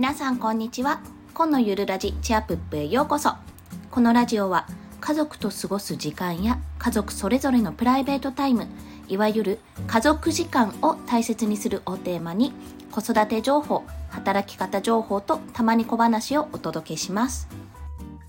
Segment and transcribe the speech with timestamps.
[0.00, 1.02] 皆さんこんにちは。
[1.34, 3.34] 今のゆるラジチアプップへようこそ。
[3.90, 4.66] このラジオは
[4.98, 8.66] 家族と過ごす時間や家族それぞれのプライベートタイム
[9.08, 12.54] いわゆる家族時間を大切にするをテーマに
[12.90, 17.46] 子育て情報働き方情報とたまに小話をお届けします。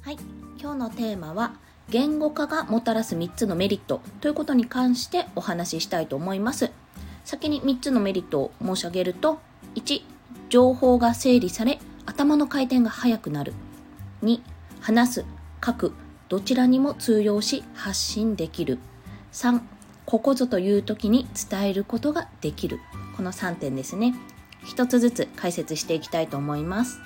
[0.01, 0.17] はい。
[0.59, 1.53] 今日のテーマは
[1.87, 6.69] 言語化がもたらす3つのメリットということに関してお話ししたいと思います。
[7.23, 9.39] 先に3つのメリットを申し上げると
[9.75, 10.01] 1
[10.51, 13.53] 情報が整理され頭の回転が速くなる。
[14.21, 14.41] 2
[14.81, 15.25] 話す
[15.65, 15.93] 書く。
[16.27, 18.77] どちらにも通用し発信できる。
[19.31, 19.61] 3
[20.05, 22.81] ここぞという時に伝えることができる。
[23.15, 24.13] この3点ですね。
[24.65, 26.99] 一つずつ解説していきたいと思います。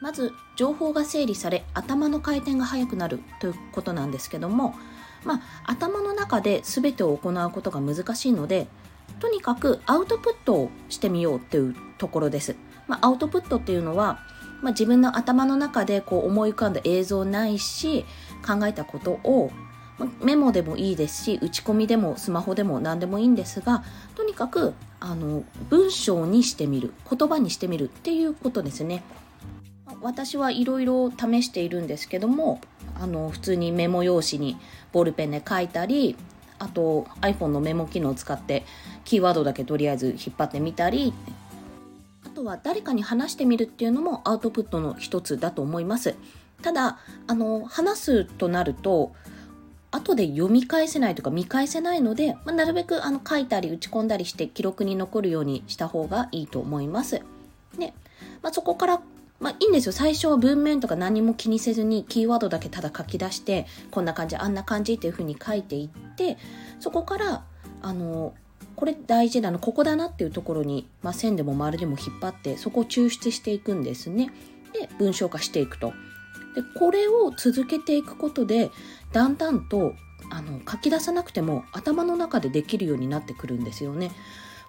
[0.00, 4.74] まず情報が整理され頭の回転が速くなるということなんですけども
[5.24, 8.68] まあ、頭の中で全てを行うことが難しいので
[9.18, 12.56] とにかくアウトプットをしてみようっていうところです。
[12.86, 14.20] まあ、アウトプットっていうのは、
[14.62, 18.04] まあ、自分の頭の中でこう思い浮かんだ映像ないし
[18.46, 19.50] 考えたことを
[20.22, 23.82] メモでもいいですし打ち込みでもスマホでも何でもいいんですが
[24.14, 29.02] とにかくあの文章にしてみる言葉にしてみるっていうことですね。
[30.02, 32.60] 私はいろいろ試しているんですけども
[33.00, 34.58] あの普通にメモ用紙に
[34.92, 36.16] ボールペンで書いたり
[36.58, 38.64] あと iPhone のメモ機能を使って
[39.04, 41.14] キーワードだけとりあえず引っ張ってみたり
[42.36, 46.14] とは誰かに話してみるっていうのもアウトプットの一つだと思います
[46.60, 49.14] ただあの話すとなると
[49.90, 57.22] 後で読み返せないとか見返せないので、まあ、なるべくあの書いたり打ち込んだりして記録に残るようにした方がいいと思います。
[57.78, 57.94] で、
[58.42, 59.00] まあ、そこから
[59.40, 59.92] まあいいんですよ。
[59.92, 66.36] 最初は文面とか何も気にせずにキーワードだけただ書き出して、こんな感じ、あんな感じっていう風に書いていって、
[66.80, 67.44] そこから、
[67.80, 68.34] あの、
[68.76, 74.30] これ大事なの、ここだなっていうところに、まあ、線でも丸でも引っ張って、そこを抽出していくんですね。
[74.72, 75.92] で、文章化していくと。
[76.54, 78.70] で、これを続けていくことで、
[79.12, 79.94] だんだんと、
[80.30, 84.12] あの、書き出さなくても頭の中でできるようになってくるんですよね。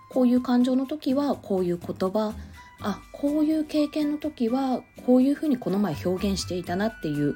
[0.10, 2.34] こういう感情の時は、こういう言葉、
[2.80, 7.36] あこういう経験の時はこういうふうにこの前表現していたなっていう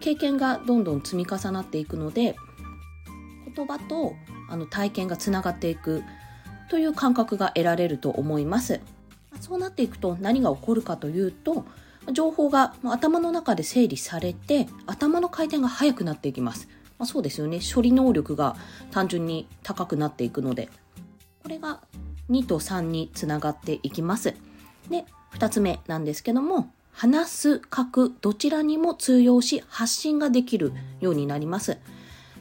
[0.00, 2.36] 経験がどんどん積み重なっていくので
[3.54, 4.14] 言葉と
[4.52, 6.04] あの体験がつながっていく
[6.68, 8.80] という感覚が得られると思います。
[9.40, 11.64] そうなっていくと何が起こるかというと
[12.12, 16.68] 情報が頭の中で整理されて頭の回転が速くなっていきます、
[16.98, 17.60] まあ、そうですよね。
[17.60, 18.56] 処理能力が
[18.90, 20.68] 単純に高くなっていくので
[21.42, 21.80] これが
[22.30, 24.34] 2と3につながっていきます。
[24.88, 31.78] で、二つ目なんですけども、話す、書く、どちらにも通用し、発信ができるようになります。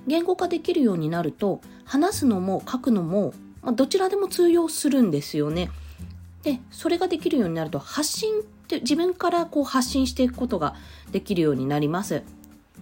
[0.08, 5.70] 言語化できるようになると、話すのも書くのも、まあどちらでも通用するんですよね。
[6.44, 10.76] で、それができるようになると、発信って自分からこう発信していくことが
[11.12, 12.24] できるようになります。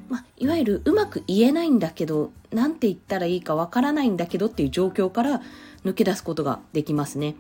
[0.07, 5.41] まあ、いわゆるうまく言えないんだけど、なんて言ったらいいかわからないんだけどっていう状況から
[5.85, 7.35] 抜け出すことができますね。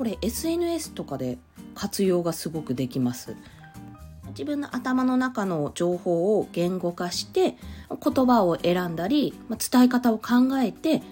[0.00, 1.38] これ SNS とかで
[1.74, 3.36] 活用がすごくできます
[4.30, 7.56] 自分の頭の中の情報を言語化して
[7.88, 11.02] 言葉を選んだりま伝え方を考えて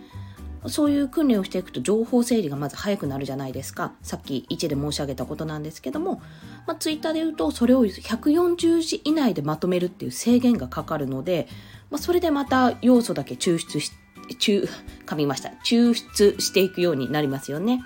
[0.66, 3.92] そういう訓練をしていくと情報整理がまず早くなるじゃないですか。
[4.02, 6.20] さっき1で申し上げたことなんですけども、
[6.66, 11.48] まあ、ツイッターで言うとそれを140字以内でまとめるっていう制限がかかるので、
[11.90, 13.92] まあ、それでまた要素だけ抽出し、
[14.40, 14.68] 抽、
[15.06, 15.50] 噛みました。
[15.64, 17.82] 抽出していくようになりますよね。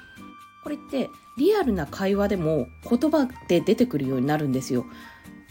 [0.62, 4.86] これってリアルな会話でも言葉で出てくるようになるんですよ。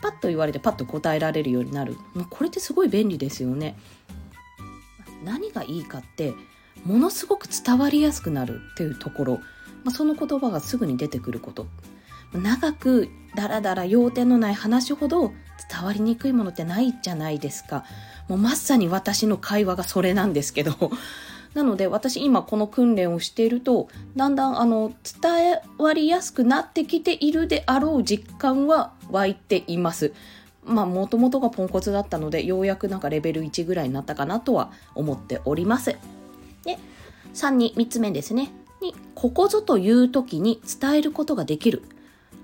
[0.02, 1.94] パッと言われてパッと答えられるようになる。
[2.14, 3.76] もうこれってすごい便利ですよね。
[5.24, 6.34] 何がいいかって
[6.86, 9.34] ものすごく伝わりやすくなるっていうところ、
[9.84, 11.68] まあ、その言葉がすぐに出てくること
[12.34, 15.32] 長くダラダラ要点のない話ほど
[15.70, 17.86] 伝わりにくいものってないじゃないですか
[18.28, 20.74] もうまさに私の会話がそれなんですけど
[21.54, 30.14] なので私今この訓練をしているとだんだんあの伝わりやすくなってきているであろう実感は湧いています。
[30.64, 35.98] まあもともとがポンコツだったのでようやくなんかレベル1ぐらいになったかなとは思っております。
[36.64, 36.78] で
[37.34, 38.52] 3に3つ目ですね。
[38.82, 41.84] にここぞという時に伝えることができる。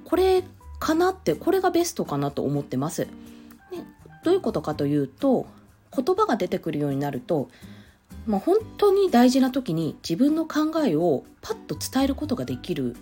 [0.04, 0.44] これ
[0.80, 3.07] かなってこれがベストかなと思ってます。
[4.24, 5.48] どういうことかというと
[5.95, 7.50] 言葉が出てくるようになると
[8.27, 12.95] まあ、本当に大事な時に自分の考えをパッと伝えることができる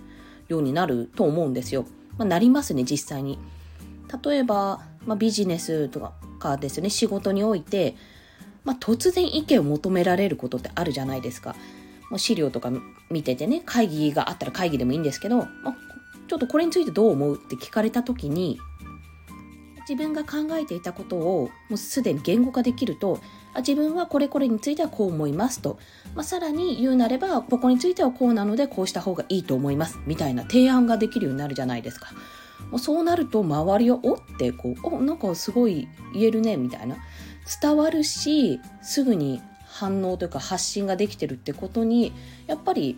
[0.47, 1.85] ようになると思うんですよ。
[2.17, 3.39] まあ、なりますね、実際に。
[4.23, 7.95] 例えば、まあ、ビジネスとかですね、仕事において、
[8.63, 11.55] まあ、突然意見を求められることってあるじゃないですか。
[12.11, 12.71] もう資料とか
[13.09, 15.75] 見ててね、会議があったら会議でもいいんですけど、まあ、
[16.27, 18.59] ちょっとこれについてどう思うって聞かれた時に
[19.87, 23.19] 自分が考えていたことをもうすでに言語化できると
[23.57, 25.79] 自分はこれこれについてはこう思いますと、
[26.15, 32.07] まあ、さらに言うなればここについてはこうなのでこうした方がいいと思いますみたいな提案ができるようになるじゃないですか。
[32.71, 36.97] もうそうなると周りをおってこうおなんかすごい言えるねみたいな
[37.61, 42.13] 伝わるしすぐに反応というか発信ができてるってことに
[42.47, 42.97] やっぱり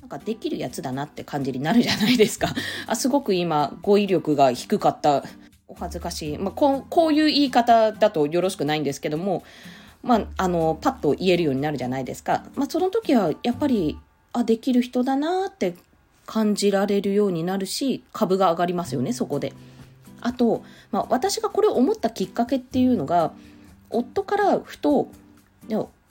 [0.00, 2.48] なんかできるやつだなって感じになるじゃないですか。
[2.86, 5.22] あすごく今語彙力が低かった
[5.76, 9.42] お恥ずかしい、まあ、こうこういう言い方だとよろしくないんですけども、
[10.02, 13.98] まあ、あのパッと言えるようになるじゃないですか、まあ、その時はやっぱり
[14.32, 15.74] あできる人だなって
[16.26, 19.52] 感じられるようになるし株が上がりますよねそこで。
[20.20, 23.32] あと、まあ、私がこれを思ったきっかけっていうのが
[23.90, 25.08] 夫からふと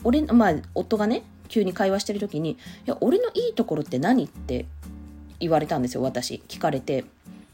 [0.04, 4.68] 俺、まあ、夫がね急に会話してる時に「いや俺のいいところって何?」って
[5.40, 7.06] 言われたんですよ私聞かれて。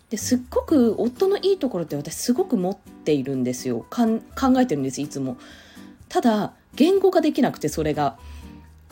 [0.09, 3.85] ですっごく夫のいいところって私すごく持っているんですよ。
[3.89, 4.21] 考
[4.59, 5.38] えてるんですいつも。
[6.07, 8.17] ただ言語ができなくてそれが。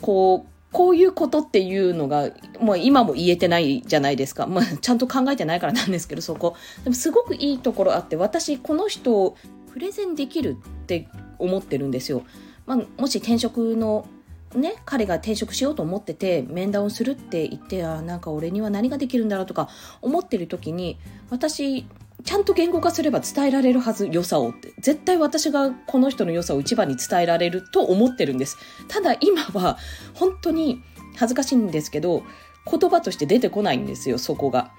[0.00, 2.30] こうこういうことっていうのが
[2.60, 6.56] もう今も言えてないじゃないですか、まあ、ちゃんと考えてないからなんですけどそこ。
[6.84, 9.36] でもすごくいいところあって私この人を
[9.72, 12.22] プレゼンできるって思ってるんですよ、
[12.66, 14.06] まあ、もし転職の
[14.54, 19.68] ね、彼が転職しようと思ってて面談をするって言ってあなんか俺には何ができるんだろうとか
[20.00, 20.98] 思ってる時に
[21.28, 21.86] 私
[22.24, 24.72] ちゃんと言語化すれば伝えられるはず良さをって。
[24.80, 28.56] 絶対私がこの人の良さを一番に伝えられると思ってるんです。
[28.88, 29.78] ただ今は
[30.14, 30.82] 本当に
[31.16, 32.22] 恥ずかしいんですけど
[32.70, 34.72] 言葉として出てこないんですよそこが。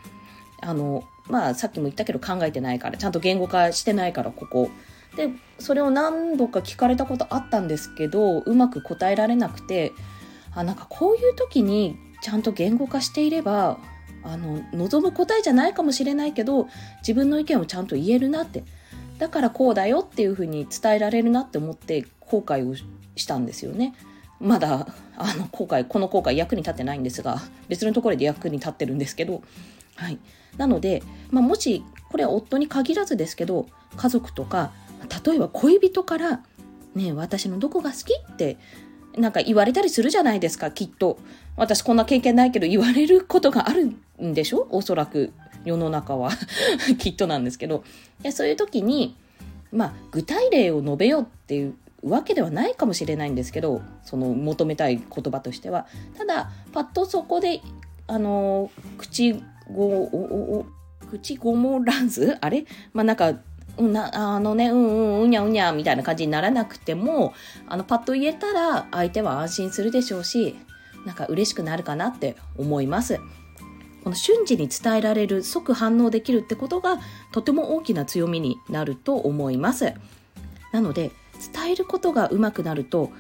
[0.62, 4.70] あのまあさっきも言ったけど考えてないからちゃんと言語化してないからここ。
[5.16, 9.92] でそれを何度か聞かれたことあったんですけどうまく答えられなくて
[10.54, 13.80] あなんかこういう時にちゃんと言語化していれば
[14.24, 16.68] あの望む答えじゃないかもしれないけど
[17.00, 18.64] 自分の意見をちゃんと言えるなって。
[19.20, 22.76] だからこうだよっていうふうに伝えられるなって思って後悔を
[23.16, 23.94] したんですよね。
[24.40, 29.44] まだあの後悔この後悔役に立ってないんですが別のところで役に立ってるんですけど、
[29.98, 30.18] はい、
[30.56, 33.68] なので、まあ、もしこれは夫に限らずですけど
[33.98, 34.72] 家族とか
[35.26, 36.44] 例えば恋人から
[36.96, 38.58] 「ね私のどこが好き?」って
[39.18, 41.18] なんか言われたりするじゃないですかきっと。
[41.58, 43.92] 私こんな経験ないけど言われることがある
[44.24, 44.68] んでしょ？
[44.72, 45.34] おそらく
[45.66, 46.32] 世の中は。
[47.00, 47.84] きっとなんですけど。
[48.22, 49.16] でそういう時に
[49.72, 51.74] まあ具体例を述べようっていう
[52.04, 55.86] わけではないかもしれないんですけどその求めたい言葉としては。
[56.18, 57.62] ただパッとそこで
[58.08, 59.42] あの口
[59.74, 60.66] ご
[61.12, 62.66] 口ごもらずあれ？
[62.94, 63.34] まあなんか
[63.82, 67.34] なあのね、うんうん、うにゃうにゃみたいな感じにならなくても、
[67.68, 70.56] あの、パッと言えたら相手は安心するでしょうし、
[71.06, 73.20] なんか嬉しくなるかなって思います。
[74.04, 77.00] この瞬時に伝えられる、即反応できるってことが
[77.32, 79.94] とても大きな強みになると思います。
[80.72, 81.12] なので、
[81.54, 83.12] 伝えることが上手くなると、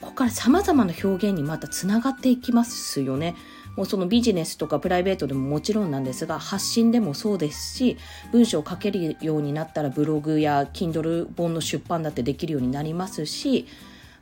[0.00, 3.34] ここから様々な表現にまたつながっていきますよね。
[3.76, 7.96] もうそのビジネスとかプライベートでももちろんなんですが発信でもそうですし
[8.32, 13.66] 文章を書けるようになったらブログや Kindle 本の出版だってできるようになりますし、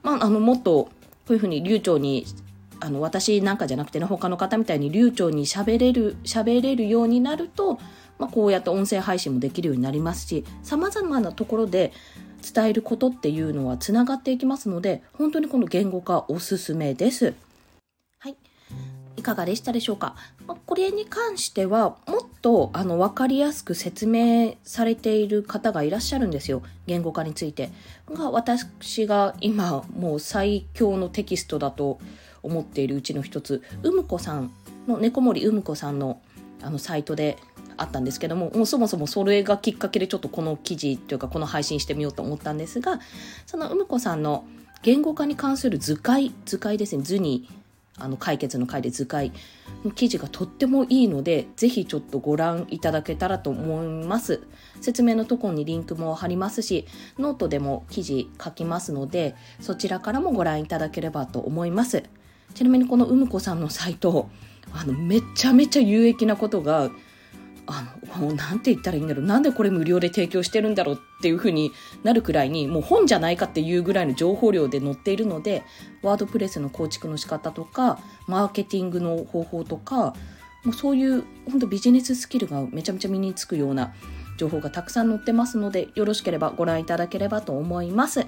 [0.03, 0.91] まあ、あのもっとこ
[1.31, 2.27] ういうふうに流暢に
[2.81, 7.75] あの私なんかじゃなくてね他の方みたいに流暢に喋れる喋れるようになると、
[8.19, 11.93] まあ、こうやって音声配信もできるようになりますし様々なところで
[12.43, 17.35] 伝えることっていうのはつながっていきますので本当にこの言語化おすすめです。
[18.19, 18.37] はい
[19.23, 20.17] いかがでしたでしょうか、
[20.49, 26.63] まこれに関してはもっとあの分かりやすく説明されている方がいらっしゃるんですよ。
[26.89, 27.71] 言語化について。
[28.11, 32.01] が私が今もう最強のテキストだと
[32.43, 34.51] 思っているうちの一つうむこさん
[34.89, 36.21] の猫森うむこさんの
[36.61, 37.39] あのサイトで
[37.77, 43.01] あったんですけどももうそもそもそれがきっかけでちょっとこの記事というかこの配信してみようと思ったんですが
[43.47, 44.45] そのうむこさんの
[44.83, 47.49] 言語化に関する図解図解ですね図に
[47.99, 49.33] あの解決の回で図解
[49.85, 54.43] の記事がとってもいいのでぜひちょっとご覧いただけたらと思います。
[54.81, 56.87] 説明のところにリンクも貼りますし
[57.19, 62.03] ノートでも記事書きますのでそちらからもご覧いただければと思います。
[62.55, 64.29] ちなみにこのうむこさんのサイト
[64.73, 66.91] あのめちゃめちゃ有益なことが
[67.67, 69.25] あの、もうなんて言ったらいいんだろう。
[69.25, 75.63] なんでこれ無料で提供してるんだろうっていうふうになるくらいに、もう本じゃないかっていうぐらいの情報量で載っているので、
[76.03, 80.15] WordPress の構築の仕方とか、マーケティングの方法とか、
[80.65, 83.95] もうそういう本当ビジネススキルがめちゃめちゃ身につくような
[84.37, 88.27] 情報がたくさん載ってますので、よろしければご覧いただければと思います。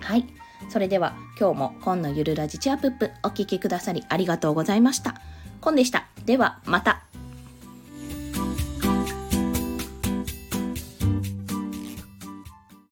[0.00, 0.26] はい。
[0.70, 5.20] それでは今日も今のゆるラジチアップお聴きくださりありがとうございました。
[5.60, 6.08] コンでした。
[6.24, 7.13] ではまた。